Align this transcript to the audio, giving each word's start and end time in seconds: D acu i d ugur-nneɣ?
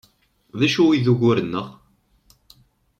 D 0.59 0.61
acu 0.65 0.85
i 0.89 0.97
d 1.03 1.05
ugur-nneɣ? 1.13 1.67